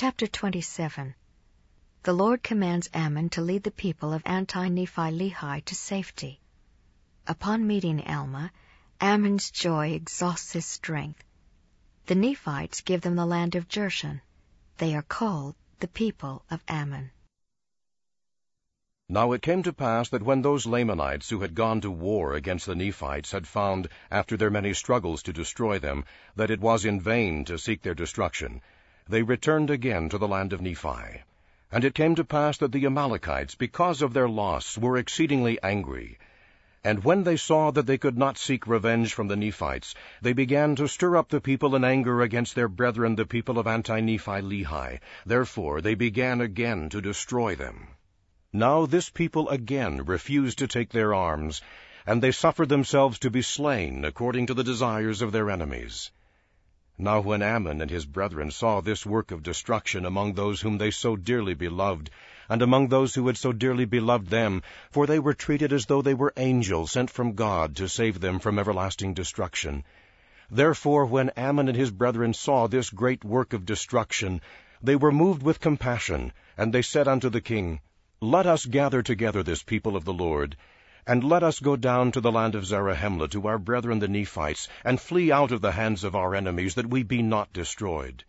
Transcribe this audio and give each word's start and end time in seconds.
Chapter 0.00 0.28
27 0.28 1.16
The 2.04 2.12
Lord 2.12 2.44
commands 2.44 2.88
Ammon 2.94 3.30
to 3.30 3.40
lead 3.40 3.64
the 3.64 3.72
people 3.72 4.12
of 4.12 4.22
Anti-Nephi-Lehi 4.24 5.64
to 5.64 5.74
safety. 5.74 6.40
Upon 7.26 7.66
meeting 7.66 8.06
Alma, 8.06 8.52
Ammon's 9.00 9.50
joy 9.50 9.88
exhausts 9.88 10.52
his 10.52 10.66
strength. 10.66 11.24
The 12.06 12.14
Nephites 12.14 12.82
give 12.82 13.00
them 13.00 13.16
the 13.16 13.26
land 13.26 13.56
of 13.56 13.66
Jershon. 13.66 14.20
They 14.76 14.94
are 14.94 15.02
called 15.02 15.56
the 15.80 15.88
people 15.88 16.44
of 16.48 16.62
Ammon. 16.68 17.10
Now 19.08 19.32
it 19.32 19.42
came 19.42 19.64
to 19.64 19.72
pass 19.72 20.10
that 20.10 20.22
when 20.22 20.42
those 20.42 20.64
Lamanites 20.64 21.28
who 21.28 21.40
had 21.40 21.56
gone 21.56 21.80
to 21.80 21.90
war 21.90 22.34
against 22.34 22.66
the 22.66 22.76
Nephites 22.76 23.32
had 23.32 23.48
found, 23.48 23.88
after 24.12 24.36
their 24.36 24.48
many 24.48 24.74
struggles 24.74 25.24
to 25.24 25.32
destroy 25.32 25.80
them, 25.80 26.04
that 26.36 26.52
it 26.52 26.60
was 26.60 26.84
in 26.84 27.00
vain 27.00 27.44
to 27.46 27.58
seek 27.58 27.82
their 27.82 27.96
destruction, 27.96 28.62
they 29.08 29.22
returned 29.22 29.70
again 29.70 30.08
to 30.08 30.18
the 30.18 30.28
land 30.28 30.52
of 30.52 30.60
Nephi. 30.60 31.22
And 31.72 31.84
it 31.84 31.94
came 31.94 32.14
to 32.14 32.24
pass 32.24 32.58
that 32.58 32.72
the 32.72 32.86
Amalekites, 32.86 33.54
because 33.54 34.02
of 34.02 34.12
their 34.12 34.28
loss, 34.28 34.78
were 34.78 34.96
exceedingly 34.96 35.58
angry. 35.62 36.18
And 36.84 37.02
when 37.04 37.24
they 37.24 37.36
saw 37.36 37.70
that 37.72 37.86
they 37.86 37.98
could 37.98 38.16
not 38.16 38.38
seek 38.38 38.66
revenge 38.66 39.12
from 39.12 39.28
the 39.28 39.36
Nephites, 39.36 39.94
they 40.22 40.32
began 40.32 40.76
to 40.76 40.88
stir 40.88 41.16
up 41.16 41.28
the 41.28 41.40
people 41.40 41.74
in 41.74 41.84
anger 41.84 42.22
against 42.22 42.54
their 42.54 42.68
brethren 42.68 43.16
the 43.16 43.26
people 43.26 43.58
of 43.58 43.66
Anti-Nephi-Lehi. 43.66 45.00
Therefore 45.26 45.80
they 45.80 45.94
began 45.94 46.40
again 46.40 46.88
to 46.90 47.00
destroy 47.00 47.56
them. 47.56 47.88
Now 48.52 48.86
this 48.86 49.10
people 49.10 49.48
again 49.48 50.04
refused 50.04 50.58
to 50.60 50.68
take 50.68 50.90
their 50.90 51.12
arms, 51.12 51.60
and 52.06 52.22
they 52.22 52.32
suffered 52.32 52.68
themselves 52.68 53.18
to 53.18 53.30
be 53.30 53.42
slain 53.42 54.04
according 54.04 54.46
to 54.46 54.54
the 54.54 54.64
desires 54.64 55.20
of 55.20 55.32
their 55.32 55.50
enemies. 55.50 56.10
Now 57.00 57.20
when 57.20 57.42
Ammon 57.42 57.80
and 57.80 57.92
his 57.92 58.06
brethren 58.06 58.50
saw 58.50 58.80
this 58.80 59.06
work 59.06 59.30
of 59.30 59.44
destruction 59.44 60.04
among 60.04 60.32
those 60.32 60.62
whom 60.62 60.78
they 60.78 60.90
so 60.90 61.14
dearly 61.14 61.54
beloved, 61.54 62.10
and 62.48 62.60
among 62.60 62.88
those 62.88 63.14
who 63.14 63.24
had 63.28 63.36
so 63.36 63.52
dearly 63.52 63.84
beloved 63.84 64.30
them, 64.30 64.62
for 64.90 65.06
they 65.06 65.20
were 65.20 65.32
treated 65.32 65.72
as 65.72 65.86
though 65.86 66.02
they 66.02 66.12
were 66.14 66.32
angels 66.36 66.90
sent 66.90 67.08
from 67.08 67.34
God 67.36 67.76
to 67.76 67.88
save 67.88 68.18
them 68.18 68.40
from 68.40 68.58
everlasting 68.58 69.14
destruction. 69.14 69.84
Therefore 70.50 71.06
when 71.06 71.30
Ammon 71.36 71.68
and 71.68 71.76
his 71.76 71.92
brethren 71.92 72.34
saw 72.34 72.66
this 72.66 72.90
great 72.90 73.24
work 73.24 73.52
of 73.52 73.64
destruction, 73.64 74.40
they 74.82 74.96
were 74.96 75.12
moved 75.12 75.44
with 75.44 75.60
compassion, 75.60 76.32
and 76.56 76.72
they 76.74 76.82
said 76.82 77.06
unto 77.06 77.30
the 77.30 77.40
king, 77.40 77.78
let 78.20 78.44
us 78.44 78.66
gather 78.66 79.04
together 79.04 79.44
this 79.44 79.62
people 79.62 79.94
of 79.94 80.04
the 80.04 80.12
Lord, 80.12 80.56
and 81.08 81.24
let 81.24 81.42
us 81.42 81.58
go 81.58 81.74
down 81.74 82.12
to 82.12 82.20
the 82.20 82.30
land 82.30 82.54
of 82.54 82.66
Zarahemla 82.66 83.30
to 83.30 83.46
our 83.46 83.58
brethren 83.58 83.98
the 83.98 84.08
Nephites, 84.08 84.68
and 84.84 85.00
flee 85.00 85.32
out 85.32 85.52
of 85.52 85.62
the 85.62 85.72
hands 85.72 86.04
of 86.04 86.14
our 86.14 86.34
enemies, 86.34 86.74
that 86.74 86.90
we 86.90 87.02
be 87.02 87.22
not 87.22 87.50
destroyed. 87.50 88.24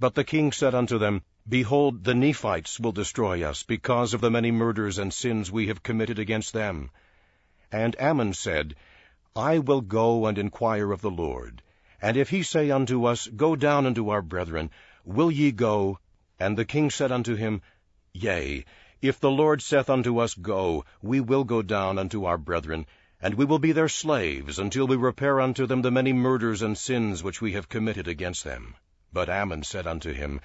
But 0.00 0.14
the 0.14 0.24
king 0.24 0.50
said 0.50 0.74
unto 0.74 0.96
them, 0.96 1.20
Behold, 1.46 2.04
the 2.04 2.14
Nephites 2.14 2.80
will 2.80 2.92
destroy 2.92 3.46
us, 3.46 3.64
because 3.64 4.14
of 4.14 4.22
the 4.22 4.30
many 4.30 4.50
murders 4.50 4.96
and 4.96 5.12
sins 5.12 5.52
we 5.52 5.66
have 5.66 5.82
committed 5.82 6.18
against 6.18 6.54
them. 6.54 6.90
And 7.70 7.94
Ammon 8.00 8.32
said, 8.32 8.76
I 9.36 9.58
will 9.58 9.82
go 9.82 10.24
and 10.24 10.38
inquire 10.38 10.92
of 10.92 11.02
the 11.02 11.10
Lord. 11.10 11.60
And 12.00 12.16
if 12.16 12.30
he 12.30 12.42
say 12.42 12.70
unto 12.70 13.04
us, 13.04 13.26
Go 13.26 13.56
down 13.56 13.84
unto 13.84 14.08
our 14.08 14.22
brethren, 14.22 14.70
will 15.04 15.30
ye 15.30 15.52
go? 15.52 15.98
And 16.40 16.56
the 16.56 16.64
king 16.64 16.88
said 16.88 17.12
unto 17.12 17.34
him, 17.34 17.60
Yea, 18.14 18.64
if 19.02 19.20
the 19.20 19.30
Lord 19.30 19.60
saith 19.60 19.90
unto 19.90 20.18
us, 20.18 20.34
Go, 20.34 20.84
we 21.02 21.20
will 21.20 21.44
go 21.44 21.60
down 21.60 21.98
unto 21.98 22.24
our 22.24 22.38
brethren, 22.38 22.86
and 23.20 23.34
we 23.34 23.44
will 23.44 23.58
be 23.58 23.72
their 23.72 23.88
slaves, 23.88 24.58
until 24.58 24.86
we 24.86 24.96
repair 24.96 25.40
unto 25.40 25.66
them 25.66 25.82
the 25.82 25.90
many 25.90 26.12
murders 26.12 26.62
and 26.62 26.78
sins 26.78 27.22
which 27.22 27.40
we 27.40 27.52
have 27.52 27.68
committed 27.68 28.08
against 28.08 28.42
them. 28.44 28.74
But 29.12 29.28
Ammon 29.28 29.64
said 29.64 29.86
unto 29.86 30.12
him, 30.12 30.40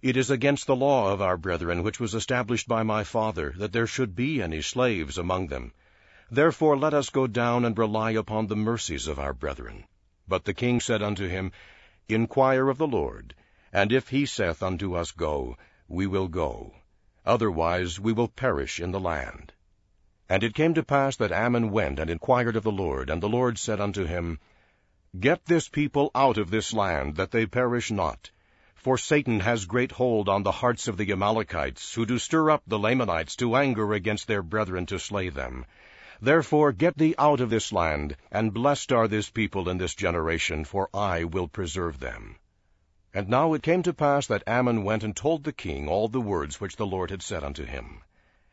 It 0.00 0.16
is 0.16 0.30
against 0.30 0.66
the 0.66 0.76
law 0.76 1.12
of 1.12 1.20
our 1.20 1.36
brethren, 1.36 1.82
which 1.82 2.00
was 2.00 2.14
established 2.14 2.66
by 2.66 2.82
my 2.82 3.04
father, 3.04 3.52
that 3.58 3.72
there 3.72 3.86
should 3.86 4.16
be 4.16 4.42
any 4.42 4.62
slaves 4.62 5.18
among 5.18 5.48
them. 5.48 5.72
Therefore 6.30 6.78
let 6.78 6.94
us 6.94 7.10
go 7.10 7.26
down 7.26 7.64
and 7.64 7.76
rely 7.76 8.12
upon 8.12 8.46
the 8.46 8.56
mercies 8.56 9.08
of 9.08 9.18
our 9.18 9.34
brethren. 9.34 9.84
But 10.26 10.44
the 10.44 10.54
king 10.54 10.80
said 10.80 11.02
unto 11.02 11.28
him, 11.28 11.52
Inquire 12.08 12.68
of 12.68 12.78
the 12.78 12.86
Lord, 12.86 13.34
and 13.72 13.92
if 13.92 14.08
he 14.08 14.26
saith 14.26 14.62
unto 14.62 14.94
us, 14.94 15.12
Go, 15.12 15.56
we 15.86 16.06
will 16.06 16.28
go. 16.28 16.74
Otherwise 17.30 18.00
we 18.00 18.12
will 18.12 18.26
perish 18.26 18.80
in 18.80 18.90
the 18.90 18.98
land. 18.98 19.52
And 20.28 20.42
it 20.42 20.52
came 20.52 20.74
to 20.74 20.82
pass 20.82 21.14
that 21.14 21.30
Ammon 21.30 21.70
went 21.70 22.00
and 22.00 22.10
inquired 22.10 22.56
of 22.56 22.64
the 22.64 22.72
Lord, 22.72 23.08
and 23.08 23.22
the 23.22 23.28
Lord 23.28 23.56
said 23.56 23.80
unto 23.80 24.04
him, 24.04 24.40
Get 25.16 25.44
this 25.44 25.68
people 25.68 26.10
out 26.12 26.38
of 26.38 26.50
this 26.50 26.72
land, 26.72 27.14
that 27.14 27.30
they 27.30 27.46
perish 27.46 27.92
not. 27.92 28.32
For 28.74 28.98
Satan 28.98 29.38
has 29.38 29.66
great 29.66 29.92
hold 29.92 30.28
on 30.28 30.42
the 30.42 30.58
hearts 30.58 30.88
of 30.88 30.96
the 30.96 31.12
Amalekites, 31.12 31.94
who 31.94 32.04
do 32.04 32.18
stir 32.18 32.50
up 32.50 32.64
the 32.66 32.80
Lamanites 32.80 33.36
to 33.36 33.54
anger 33.54 33.92
against 33.92 34.26
their 34.26 34.42
brethren 34.42 34.84
to 34.86 34.98
slay 34.98 35.28
them. 35.28 35.66
Therefore 36.20 36.72
get 36.72 36.98
thee 36.98 37.14
out 37.16 37.38
of 37.38 37.48
this 37.48 37.72
land, 37.72 38.16
and 38.32 38.52
blessed 38.52 38.90
are 38.90 39.06
this 39.06 39.30
people 39.30 39.68
in 39.68 39.78
this 39.78 39.94
generation, 39.94 40.64
for 40.64 40.90
I 40.92 41.22
will 41.22 41.46
preserve 41.46 42.00
them. 42.00 42.39
And 43.12 43.28
now 43.28 43.54
it 43.54 43.64
came 43.64 43.82
to 43.82 43.92
pass 43.92 44.28
that 44.28 44.44
Ammon 44.46 44.84
went 44.84 45.02
and 45.02 45.16
told 45.16 45.42
the 45.42 45.52
king 45.52 45.88
all 45.88 46.06
the 46.06 46.20
words 46.20 46.60
which 46.60 46.76
the 46.76 46.86
Lord 46.86 47.10
had 47.10 47.22
said 47.22 47.42
unto 47.42 47.64
him. 47.64 48.02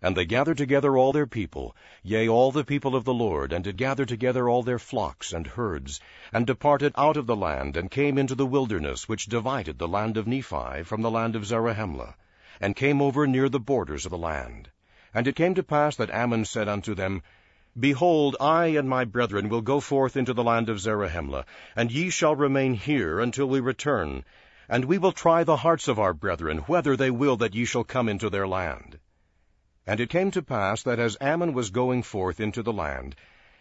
And 0.00 0.16
they 0.16 0.24
gathered 0.24 0.56
together 0.56 0.96
all 0.96 1.12
their 1.12 1.26
people, 1.26 1.76
yea, 2.02 2.26
all 2.28 2.50
the 2.50 2.64
people 2.64 2.96
of 2.96 3.04
the 3.04 3.12
Lord, 3.12 3.52
and 3.52 3.62
did 3.62 3.76
gather 3.76 4.06
together 4.06 4.48
all 4.48 4.62
their 4.62 4.78
flocks 4.78 5.34
and 5.34 5.46
herds, 5.46 6.00
and 6.32 6.46
departed 6.46 6.94
out 6.96 7.18
of 7.18 7.26
the 7.26 7.36
land, 7.36 7.76
and 7.76 7.90
came 7.90 8.16
into 8.16 8.34
the 8.34 8.46
wilderness 8.46 9.06
which 9.06 9.26
divided 9.26 9.78
the 9.78 9.88
land 9.88 10.16
of 10.16 10.26
Nephi 10.26 10.82
from 10.82 11.02
the 11.02 11.10
land 11.10 11.36
of 11.36 11.44
Zarahemla, 11.44 12.14
and 12.58 12.74
came 12.74 13.02
over 13.02 13.26
near 13.26 13.50
the 13.50 13.60
borders 13.60 14.06
of 14.06 14.10
the 14.10 14.16
land. 14.16 14.70
And 15.12 15.26
it 15.26 15.36
came 15.36 15.54
to 15.56 15.62
pass 15.62 15.94
that 15.96 16.10
Ammon 16.10 16.46
said 16.46 16.68
unto 16.68 16.94
them, 16.94 17.22
Behold, 17.78 18.34
I 18.40 18.68
and 18.68 18.88
my 18.88 19.04
brethren 19.04 19.50
will 19.50 19.60
go 19.60 19.78
forth 19.78 20.16
into 20.16 20.32
the 20.32 20.42
land 20.42 20.70
of 20.70 20.80
Zarahemla, 20.80 21.44
and 21.76 21.92
ye 21.92 22.08
shall 22.08 22.34
remain 22.34 22.72
here 22.72 23.20
until 23.20 23.46
we 23.46 23.60
return, 23.60 24.24
and 24.70 24.86
we 24.86 24.96
will 24.96 25.12
try 25.12 25.44
the 25.44 25.58
hearts 25.58 25.86
of 25.86 25.98
our 25.98 26.14
brethren, 26.14 26.58
whether 26.60 26.96
they 26.96 27.10
will 27.10 27.36
that 27.36 27.54
ye 27.54 27.66
shall 27.66 27.84
come 27.84 28.08
into 28.08 28.30
their 28.30 28.48
land. 28.48 28.98
And 29.86 30.00
it 30.00 30.08
came 30.08 30.30
to 30.30 30.42
pass 30.42 30.82
that 30.84 30.98
as 30.98 31.18
Ammon 31.20 31.52
was 31.52 31.68
going 31.68 32.02
forth 32.02 32.40
into 32.40 32.62
the 32.62 32.72
land, 32.72 33.14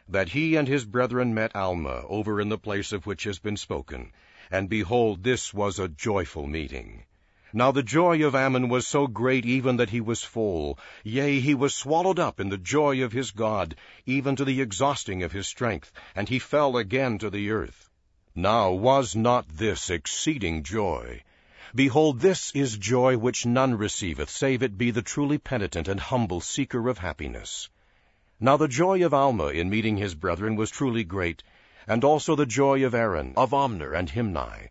that 0.08 0.30
he 0.30 0.56
and 0.56 0.70
his 0.70 0.86
brethren 0.86 1.34
met 1.34 1.54
Alma 1.54 2.04
over 2.08 2.40
in 2.40 2.48
the 2.48 2.58
place 2.58 2.94
of 2.94 3.06
which 3.06 3.26
has 3.26 3.40
been 3.40 3.58
spoken, 3.58 4.14
and 4.50 4.70
behold, 4.70 5.24
this 5.24 5.54
was 5.54 5.80
a 5.80 5.90
joyful 5.90 6.48
meeting. 6.48 7.04
Now 7.54 7.72
the 7.72 7.82
joy 7.82 8.26
of 8.26 8.36
Ammon 8.36 8.68
was 8.68 8.86
so 8.86 9.08
great 9.08 9.46
even 9.46 9.78
that 9.78 9.92
he 9.92 10.02
was 10.02 10.22
full, 10.22 10.78
yea, 11.06 11.40
he 11.40 11.56
was 11.56 11.74
swallowed 11.74 12.20
up 12.20 12.42
in 12.42 12.50
the 12.50 12.58
joy 12.58 13.02
of 13.02 13.14
his 13.14 13.32
God, 13.32 13.74
even 14.06 14.36
to 14.36 14.44
the 14.44 14.60
exhausting 14.60 15.24
of 15.24 15.32
his 15.32 15.48
strength, 15.48 15.94
and 16.14 16.28
he 16.28 16.40
fell 16.40 16.76
again 16.76 17.18
to 17.20 17.30
the 17.30 17.50
earth. 17.52 17.90
Now 18.36 18.72
was 18.72 19.16
not 19.16 19.48
this 19.48 19.90
exceeding 19.90 20.62
joy? 20.62 21.24
Behold, 21.74 22.20
this 22.20 22.52
is 22.54 22.78
joy 22.78 23.18
which 23.18 23.46
none 23.46 23.76
receiveth, 23.78 24.30
save 24.30 24.62
it 24.62 24.78
be 24.78 24.92
the 24.92 25.02
truly 25.02 25.38
penitent 25.38 25.88
and 25.88 26.02
humble 26.02 26.42
seeker 26.42 26.90
of 26.90 26.98
happiness. 26.98 27.70
Now 28.42 28.58
the 28.58 28.68
joy 28.68 29.06
of 29.06 29.14
Alma 29.14 29.48
in 29.48 29.70
meeting 29.70 29.96
his 29.96 30.16
brethren 30.16 30.58
was 30.58 30.70
truly 30.70 31.06
great, 31.06 31.44
and 31.88 32.04
also 32.04 32.36
the 32.36 32.46
joy 32.46 32.84
of 32.86 32.94
Aaron, 32.94 33.34
of 33.38 33.52
Omner, 33.54 33.98
and 33.98 34.10
Himni, 34.10 34.68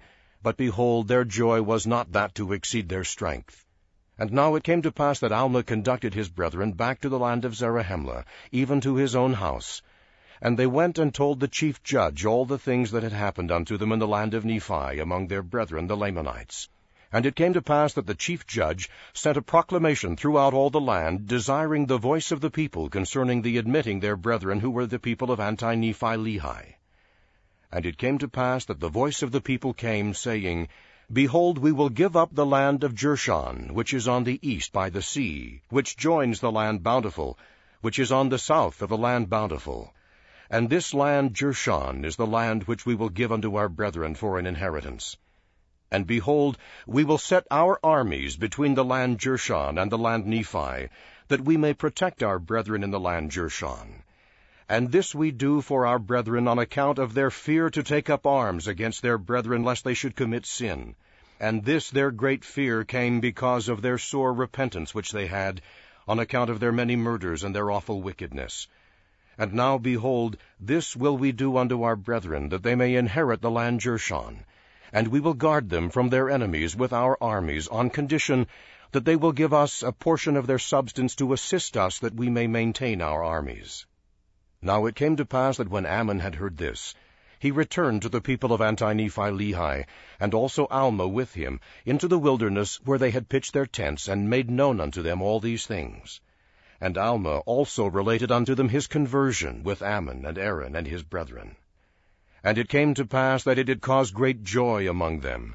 but 0.46 0.56
behold, 0.56 1.08
their 1.08 1.24
joy 1.24 1.60
was 1.60 1.88
not 1.88 2.12
that 2.12 2.32
to 2.32 2.52
exceed 2.52 2.88
their 2.88 3.02
strength. 3.02 3.66
And 4.16 4.30
now 4.30 4.54
it 4.54 4.62
came 4.62 4.80
to 4.82 4.92
pass 4.92 5.18
that 5.18 5.32
Alma 5.32 5.64
conducted 5.64 6.14
his 6.14 6.28
brethren 6.28 6.70
back 6.70 7.00
to 7.00 7.08
the 7.08 7.18
land 7.18 7.44
of 7.44 7.56
Zarahemla, 7.56 8.24
even 8.52 8.80
to 8.82 8.94
his 8.94 9.16
own 9.16 9.32
house. 9.32 9.82
And 10.40 10.56
they 10.56 10.68
went 10.68 11.00
and 11.00 11.12
told 11.12 11.40
the 11.40 11.48
chief 11.48 11.82
judge 11.82 12.24
all 12.24 12.44
the 12.44 12.60
things 12.60 12.92
that 12.92 13.02
had 13.02 13.12
happened 13.12 13.50
unto 13.50 13.76
them 13.76 13.90
in 13.90 13.98
the 13.98 14.06
land 14.06 14.34
of 14.34 14.44
Nephi 14.44 15.00
among 15.00 15.26
their 15.26 15.42
brethren 15.42 15.88
the 15.88 15.96
Lamanites. 15.96 16.68
And 17.10 17.26
it 17.26 17.34
came 17.34 17.54
to 17.54 17.60
pass 17.60 17.94
that 17.94 18.06
the 18.06 18.14
chief 18.14 18.46
judge 18.46 18.88
sent 19.14 19.36
a 19.36 19.42
proclamation 19.42 20.14
throughout 20.14 20.54
all 20.54 20.70
the 20.70 20.80
land, 20.80 21.26
desiring 21.26 21.86
the 21.86 21.98
voice 21.98 22.30
of 22.30 22.40
the 22.40 22.52
people 22.52 22.88
concerning 22.88 23.42
the 23.42 23.58
admitting 23.58 23.98
their 23.98 24.16
brethren 24.16 24.60
who 24.60 24.70
were 24.70 24.86
the 24.86 25.00
people 25.00 25.32
of 25.32 25.40
Anti-Nephi-Lehi. 25.40 26.75
And 27.76 27.84
it 27.84 27.98
came 27.98 28.16
to 28.20 28.26
pass 28.26 28.64
that 28.64 28.80
the 28.80 28.88
voice 28.88 29.22
of 29.22 29.32
the 29.32 29.40
people 29.42 29.74
came, 29.74 30.14
saying, 30.14 30.68
Behold, 31.12 31.58
we 31.58 31.72
will 31.72 31.90
give 31.90 32.16
up 32.16 32.30
the 32.34 32.46
land 32.46 32.82
of 32.82 32.94
Jershon, 32.94 33.74
which 33.74 33.92
is 33.92 34.08
on 34.08 34.24
the 34.24 34.38
east 34.40 34.72
by 34.72 34.88
the 34.88 35.02
sea, 35.02 35.60
which 35.68 35.94
joins 35.98 36.40
the 36.40 36.50
land 36.50 36.82
bountiful, 36.82 37.38
which 37.82 37.98
is 37.98 38.10
on 38.10 38.30
the 38.30 38.38
south 38.38 38.80
of 38.80 38.88
the 38.88 38.96
land 38.96 39.28
bountiful. 39.28 39.92
And 40.48 40.70
this 40.70 40.94
land 40.94 41.34
Jershon 41.34 42.06
is 42.06 42.16
the 42.16 42.26
land 42.26 42.62
which 42.62 42.86
we 42.86 42.94
will 42.94 43.10
give 43.10 43.30
unto 43.30 43.56
our 43.56 43.68
brethren 43.68 44.14
for 44.14 44.38
an 44.38 44.46
inheritance. 44.46 45.18
And 45.90 46.06
behold, 46.06 46.56
we 46.86 47.04
will 47.04 47.18
set 47.18 47.46
our 47.50 47.78
armies 47.84 48.38
between 48.38 48.74
the 48.74 48.86
land 48.86 49.18
Jershon 49.18 49.76
and 49.76 49.92
the 49.92 49.98
land 49.98 50.24
Nephi, 50.24 50.88
that 51.28 51.42
we 51.42 51.58
may 51.58 51.74
protect 51.74 52.22
our 52.22 52.38
brethren 52.38 52.82
in 52.82 52.90
the 52.90 52.98
land 52.98 53.32
Jershon. 53.32 54.02
And 54.68 54.90
this 54.90 55.14
we 55.14 55.30
do 55.30 55.62
for 55.62 55.86
our 55.86 56.00
brethren 56.00 56.48
on 56.48 56.58
account 56.58 56.98
of 56.98 57.14
their 57.14 57.30
fear 57.30 57.70
to 57.70 57.84
take 57.84 58.10
up 58.10 58.26
arms 58.26 58.66
against 58.66 59.00
their 59.00 59.16
brethren 59.16 59.62
lest 59.62 59.84
they 59.84 59.94
should 59.94 60.16
commit 60.16 60.44
sin. 60.44 60.96
And 61.38 61.64
this 61.64 61.88
their 61.88 62.10
great 62.10 62.44
fear 62.44 62.82
came 62.82 63.20
because 63.20 63.68
of 63.68 63.80
their 63.80 63.96
sore 63.96 64.32
repentance 64.32 64.92
which 64.92 65.12
they 65.12 65.28
had, 65.28 65.62
on 66.08 66.18
account 66.18 66.50
of 66.50 66.58
their 66.58 66.72
many 66.72 66.96
murders 66.96 67.44
and 67.44 67.54
their 67.54 67.70
awful 67.70 68.02
wickedness. 68.02 68.66
And 69.38 69.52
now, 69.52 69.78
behold, 69.78 70.36
this 70.58 70.96
will 70.96 71.16
we 71.16 71.30
do 71.30 71.56
unto 71.56 71.84
our 71.84 71.94
brethren, 71.94 72.48
that 72.48 72.64
they 72.64 72.74
may 72.74 72.96
inherit 72.96 73.42
the 73.42 73.50
land 73.52 73.80
Jershon. 73.80 74.44
And 74.92 75.08
we 75.08 75.20
will 75.20 75.34
guard 75.34 75.68
them 75.68 75.90
from 75.90 76.08
their 76.08 76.28
enemies 76.28 76.74
with 76.74 76.92
our 76.92 77.16
armies, 77.20 77.68
on 77.68 77.90
condition 77.90 78.48
that 78.90 79.04
they 79.04 79.14
will 79.14 79.32
give 79.32 79.54
us 79.54 79.84
a 79.84 79.92
portion 79.92 80.36
of 80.36 80.48
their 80.48 80.58
substance 80.58 81.14
to 81.16 81.32
assist 81.32 81.76
us 81.76 82.00
that 82.00 82.16
we 82.16 82.30
may 82.30 82.48
maintain 82.48 83.00
our 83.00 83.22
armies. 83.22 83.86
Now 84.62 84.86
it 84.86 84.94
came 84.94 85.16
to 85.16 85.26
pass 85.26 85.58
that 85.58 85.68
when 85.68 85.84
Ammon 85.84 86.20
had 86.20 86.36
heard 86.36 86.56
this, 86.56 86.94
he 87.38 87.50
returned 87.50 88.00
to 88.00 88.08
the 88.08 88.22
people 88.22 88.54
of 88.54 88.62
Anti-Nephi-Lehi, 88.62 89.84
and 90.18 90.32
also 90.32 90.66
Alma 90.70 91.06
with 91.06 91.34
him, 91.34 91.60
into 91.84 92.08
the 92.08 92.18
wilderness 92.18 92.80
where 92.82 92.98
they 92.98 93.10
had 93.10 93.28
pitched 93.28 93.52
their 93.52 93.66
tents, 93.66 94.08
and 94.08 94.30
made 94.30 94.50
known 94.50 94.80
unto 94.80 95.02
them 95.02 95.20
all 95.20 95.40
these 95.40 95.66
things. 95.66 96.22
And 96.80 96.96
Alma 96.96 97.40
also 97.40 97.86
related 97.86 98.32
unto 98.32 98.54
them 98.54 98.70
his 98.70 98.86
conversion 98.86 99.62
with 99.62 99.82
Ammon 99.82 100.24
and 100.24 100.38
Aaron 100.38 100.74
and 100.74 100.86
his 100.86 101.02
brethren. 101.02 101.56
And 102.42 102.56
it 102.56 102.70
came 102.70 102.94
to 102.94 103.04
pass 103.04 103.44
that 103.44 103.58
it 103.58 103.64
did 103.64 103.82
cause 103.82 104.10
great 104.10 104.42
joy 104.42 104.88
among 104.88 105.20
them. 105.20 105.54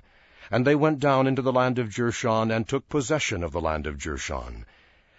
And 0.51 0.68
they 0.68 0.75
went 0.75 1.00
down 1.00 1.25
into 1.25 1.42
the 1.42 1.51
land 1.51 1.80
of 1.80 1.89
Jershon, 1.89 2.51
and 2.51 2.68
took 2.68 2.88
possession 2.88 3.44
of 3.44 3.51
the 3.51 3.62
land 3.62 3.88
of 3.88 3.98
Jershon. 3.98 4.65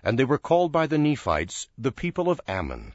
And 0.04 0.16
they 0.18 0.24
were 0.24 0.38
called 0.38 0.70
by 0.70 0.86
the 0.86 0.98
Nephites 0.98 1.68
the 1.76 1.90
people 1.90 2.30
of 2.30 2.40
Ammon. 2.46 2.94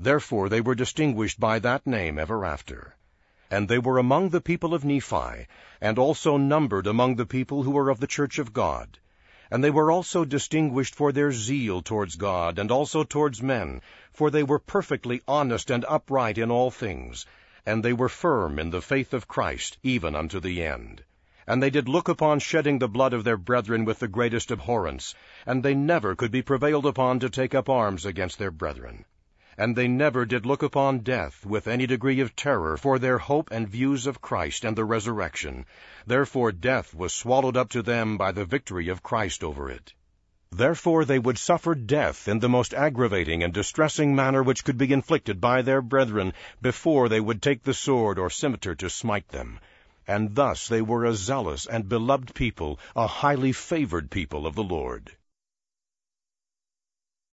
Therefore 0.00 0.48
they 0.48 0.60
were 0.60 0.76
distinguished 0.76 1.40
by 1.40 1.58
that 1.58 1.84
name 1.84 2.20
ever 2.20 2.44
after. 2.44 2.94
And 3.50 3.66
they 3.66 3.80
were 3.80 3.98
among 3.98 4.28
the 4.28 4.40
people 4.40 4.72
of 4.72 4.84
Nephi, 4.84 5.48
and 5.80 5.98
also 5.98 6.36
numbered 6.36 6.86
among 6.86 7.16
the 7.16 7.26
people 7.26 7.64
who 7.64 7.72
were 7.72 7.90
of 7.90 7.98
the 7.98 8.06
church 8.06 8.38
of 8.38 8.52
God. 8.52 9.00
And 9.50 9.64
they 9.64 9.70
were 9.70 9.90
also 9.90 10.24
distinguished 10.24 10.94
for 10.94 11.10
their 11.10 11.32
zeal 11.32 11.82
towards 11.82 12.14
God, 12.14 12.60
and 12.60 12.70
also 12.70 13.02
towards 13.02 13.42
men, 13.42 13.80
for 14.12 14.30
they 14.30 14.44
were 14.44 14.60
perfectly 14.60 15.20
honest 15.26 15.68
and 15.68 15.84
upright 15.88 16.38
in 16.38 16.48
all 16.48 16.70
things, 16.70 17.26
and 17.66 17.84
they 17.84 17.92
were 17.92 18.08
firm 18.08 18.60
in 18.60 18.70
the 18.70 18.80
faith 18.80 19.12
of 19.12 19.26
Christ, 19.26 19.78
even 19.82 20.14
unto 20.14 20.38
the 20.38 20.62
end. 20.62 21.02
And 21.44 21.60
they 21.60 21.70
did 21.70 21.88
look 21.88 22.08
upon 22.08 22.38
shedding 22.38 22.78
the 22.78 22.86
blood 22.86 23.14
of 23.14 23.24
their 23.24 23.36
brethren 23.36 23.84
with 23.84 23.98
the 23.98 24.06
greatest 24.06 24.52
abhorrence, 24.52 25.16
and 25.44 25.64
they 25.64 25.74
never 25.74 26.14
could 26.14 26.30
be 26.30 26.42
prevailed 26.42 26.86
upon 26.86 27.18
to 27.18 27.28
take 27.28 27.52
up 27.52 27.68
arms 27.68 28.06
against 28.06 28.38
their 28.38 28.52
brethren 28.52 29.04
and 29.58 29.74
they 29.74 29.88
never 29.88 30.24
did 30.24 30.46
look 30.46 30.62
upon 30.62 31.00
death 31.00 31.44
with 31.44 31.66
any 31.66 31.84
degree 31.84 32.20
of 32.20 32.36
terror 32.36 32.76
for 32.76 32.98
their 32.98 33.18
hope 33.18 33.50
and 33.50 33.68
views 33.68 34.06
of 34.06 34.20
Christ 34.20 34.64
and 34.64 34.76
the 34.76 34.84
resurrection. 34.84 35.66
Therefore 36.06 36.52
death 36.52 36.94
was 36.94 37.12
swallowed 37.12 37.56
up 37.56 37.68
to 37.70 37.82
them 37.82 38.16
by 38.16 38.30
the 38.30 38.44
victory 38.44 38.88
of 38.88 39.02
Christ 39.02 39.42
over 39.42 39.68
it. 39.68 39.92
Therefore 40.50 41.04
they 41.04 41.18
would 41.18 41.36
suffer 41.36 41.74
death 41.74 42.28
in 42.28 42.38
the 42.38 42.48
most 42.48 42.72
aggravating 42.72 43.42
and 43.42 43.52
distressing 43.52 44.14
manner 44.14 44.42
which 44.42 44.64
could 44.64 44.78
be 44.78 44.92
inflicted 44.92 45.40
by 45.40 45.60
their 45.60 45.82
brethren 45.82 46.32
before 46.62 47.08
they 47.08 47.20
would 47.20 47.42
take 47.42 47.64
the 47.64 47.74
sword 47.74 48.18
or 48.18 48.30
scimitar 48.30 48.74
to 48.76 48.88
smite 48.88 49.28
them. 49.28 49.58
And 50.06 50.34
thus 50.34 50.68
they 50.68 50.80
were 50.80 51.04
a 51.04 51.14
zealous 51.14 51.66
and 51.66 51.86
beloved 51.86 52.34
people, 52.34 52.78
a 52.96 53.06
highly 53.06 53.52
favored 53.52 54.10
people 54.10 54.46
of 54.46 54.54
the 54.54 54.64
Lord. 54.64 55.17